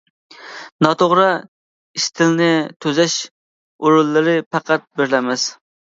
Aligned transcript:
ناتوغرا 0.85 1.25
ئىستىلنى 2.01 2.49
تۈزەش 2.87 3.21
ئورۇنلىرى 3.25 4.39
پەقەت 4.55 4.93
بىرلا 4.99 5.25
ئەمەس. 5.27 5.51